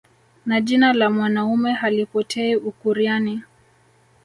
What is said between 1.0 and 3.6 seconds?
mwanaume halipotei ukuryani